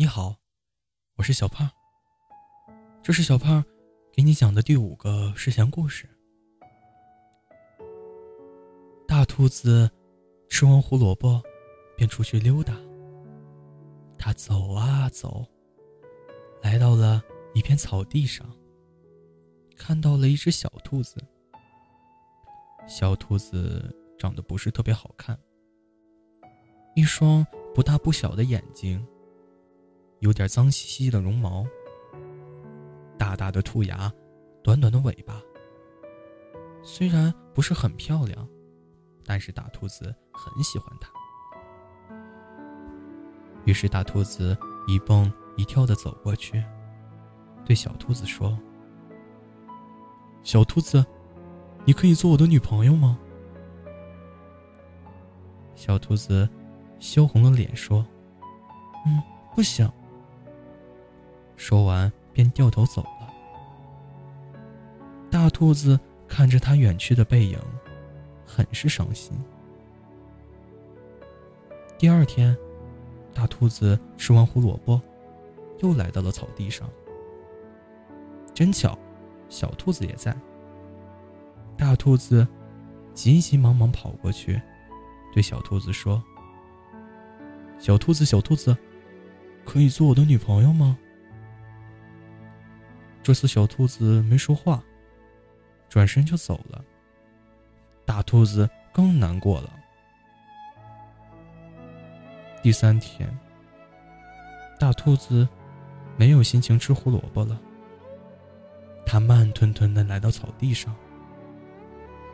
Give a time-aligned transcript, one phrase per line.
[0.00, 0.36] 你好，
[1.16, 1.68] 我是小胖。
[3.02, 3.64] 这是小胖
[4.12, 6.08] 给你讲的第五个睡前故事。
[9.08, 9.90] 大兔子
[10.48, 11.42] 吃完胡萝卜，
[11.96, 12.76] 便出去溜达。
[14.16, 15.44] 它走啊走，
[16.62, 17.20] 来到了
[17.52, 18.48] 一片草地上，
[19.76, 21.16] 看到了一只小兔子。
[22.86, 25.36] 小兔子长得不是特别好看，
[26.94, 27.44] 一双
[27.74, 29.04] 不大不小的眼睛。
[30.20, 31.64] 有点脏兮兮的绒毛，
[33.16, 34.12] 大大的兔牙，
[34.62, 35.40] 短短的尾巴。
[36.82, 38.46] 虽然不是很漂亮，
[39.24, 41.08] 但是大兔子很喜欢它。
[43.64, 46.62] 于是大兔子一蹦一跳的走过去，
[47.64, 48.58] 对小兔子说
[50.42, 51.04] ：“小兔子，
[51.84, 53.18] 你可以做我的女朋友吗？”
[55.76, 56.48] 小兔子
[56.98, 58.04] 羞红了脸说
[59.06, 59.22] ：“嗯，
[59.54, 59.88] 不行。”
[61.68, 63.28] 说完，便掉头走了。
[65.30, 67.58] 大兔子看着他远去的背影，
[68.46, 69.38] 很是伤心。
[71.98, 72.56] 第二天，
[73.34, 74.98] 大兔子吃完胡萝卜，
[75.80, 76.88] 又来到了草地上。
[78.54, 78.98] 真巧，
[79.50, 80.34] 小兔子也在。
[81.76, 82.48] 大兔子
[83.12, 84.58] 急急忙忙跑过去，
[85.34, 86.24] 对小兔子说
[87.78, 88.74] ：“小兔子，小兔子，
[89.66, 90.96] 可以做我的女朋友吗？”
[93.28, 94.82] 这次小兔子没说话，
[95.90, 96.82] 转身就走了。
[98.06, 99.70] 大兔子更难过了。
[102.62, 103.28] 第三天，
[104.80, 105.46] 大兔子
[106.16, 107.60] 没有心情吃胡萝卜了。
[109.04, 110.96] 它慢吞吞的来到草地上，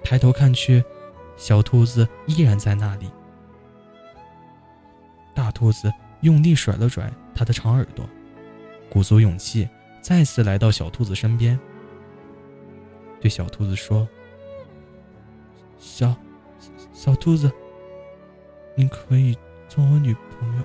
[0.05, 0.81] 抬头看去，
[1.37, 3.11] 小兔子依然在那里。
[5.35, 8.09] 大兔子用力甩了甩它的长耳朵，
[8.89, 9.69] 鼓足勇气。
[10.05, 11.59] 再次来到小兔子身边，
[13.23, 14.07] 对小兔子说
[15.81, 16.15] ：“小
[16.93, 17.51] 小兔子，
[18.77, 19.35] 你可以
[19.67, 20.65] 做我女朋友。”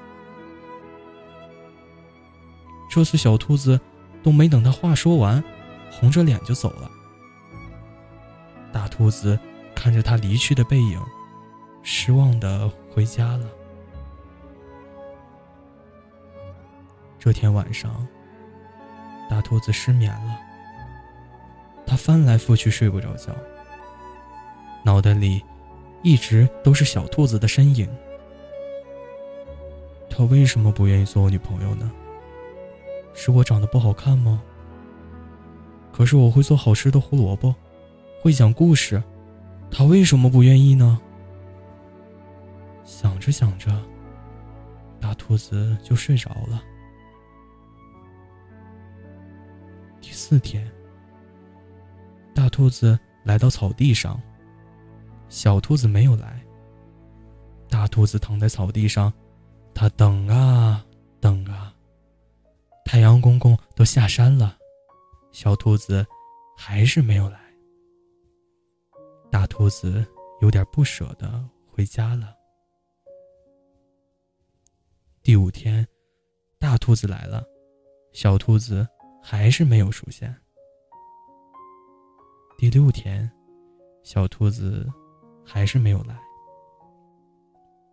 [2.92, 3.80] 这次小兔子
[4.22, 5.42] 都没等他话说完，
[5.90, 6.92] 红着脸就走了。
[8.74, 9.40] 大兔子
[9.74, 11.02] 看着他离去的背影，
[11.82, 13.50] 失望的回家了。
[17.18, 18.06] 这天晚上。
[19.30, 20.40] 大兔子失眠了，
[21.86, 23.34] 它翻来覆去睡不着觉，
[24.84, 25.42] 脑袋里
[26.02, 27.88] 一直都是小兔子的身影。
[30.10, 31.90] 他为什么不愿意做我女朋友呢？
[33.14, 34.42] 是我长得不好看吗？
[35.94, 37.54] 可是我会做好吃的胡萝卜，
[38.22, 39.02] 会讲故事，
[39.70, 41.00] 他为什么不愿意呢？
[42.84, 43.72] 想着想着，
[45.00, 46.64] 大兔子就睡着了。
[50.30, 50.72] 四天，
[52.36, 54.22] 大兔子来到草地上，
[55.28, 56.40] 小兔子没有来。
[57.68, 59.12] 大兔子躺在草地上，
[59.74, 60.86] 它等啊
[61.20, 61.74] 等啊，
[62.86, 64.56] 太阳公公都下山了，
[65.32, 66.06] 小兔子
[66.56, 67.40] 还是没有来。
[69.32, 70.06] 大兔子
[70.42, 72.36] 有点不舍得回家了。
[75.24, 75.88] 第五天，
[76.60, 77.44] 大兔子来了，
[78.14, 78.88] 小兔子。
[79.32, 80.36] 还是没有出现。
[82.58, 83.30] 第六天，
[84.02, 84.92] 小兔子
[85.46, 86.20] 还是没有来。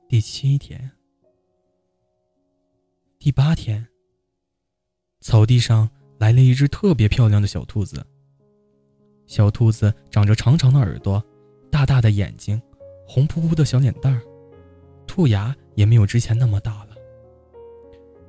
[0.09, 0.91] 第七天，
[3.19, 3.87] 第八天，
[5.21, 5.87] 草地上
[6.17, 8.03] 来了一只特别漂亮的小兔子。
[9.27, 11.23] 小兔子长着长长的耳朵，
[11.71, 12.59] 大大的眼睛，
[13.07, 14.23] 红扑扑的小脸蛋儿，
[15.07, 16.97] 兔牙也没有之前那么大了，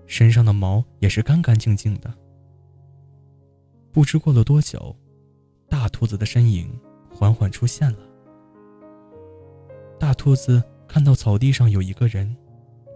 [0.07, 2.13] 身上的毛也是干干净净的。
[3.97, 4.95] 不知过了多久，
[5.67, 6.69] 大兔子的身影
[7.09, 7.97] 缓缓出现了。
[9.99, 12.37] 大兔子看到草地上有一个人，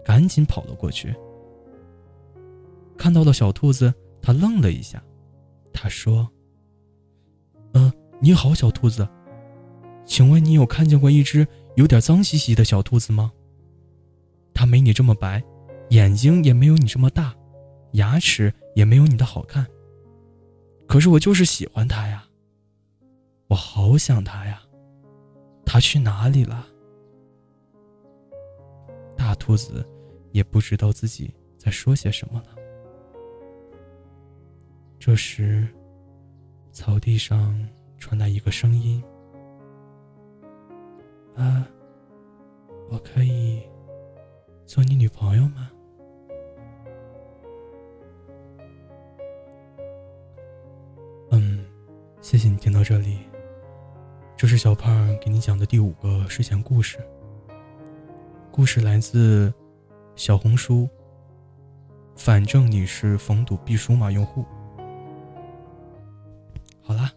[0.04, 1.12] 赶紧跑了过去。
[2.96, 5.02] 看到了小兔子，他愣了一下，
[5.72, 6.30] 他说
[7.74, 9.08] ：“嗯，你好，小兔子，
[10.04, 11.44] 请问你有看见过一只
[11.74, 13.32] 有点脏兮兮的小兔子吗？
[14.54, 15.42] 它没你这么白，
[15.88, 17.34] 眼睛也没有你这么大，
[17.94, 19.66] 牙齿也没有你的好看。”
[20.92, 22.22] 可是我就是喜欢他呀，
[23.48, 24.60] 我好想他呀，
[25.64, 26.66] 他去哪里了？
[29.16, 29.88] 大兔子
[30.32, 32.48] 也不知道自己在说些什么了。
[34.98, 35.66] 这时，
[36.72, 37.58] 草地上
[37.96, 39.02] 传来一个声音
[41.34, 41.66] ：“啊，
[42.90, 43.62] 我可以
[44.66, 45.70] 做你女朋友吗？”
[52.22, 53.18] 谢谢你听到这里。
[54.36, 56.96] 这是小胖给你讲的第五个睡前故事。
[58.52, 59.52] 故事来自
[60.14, 60.88] 小红书。
[62.14, 64.44] 反正你是逢赌必输嘛用户。
[66.80, 67.11] 好啦。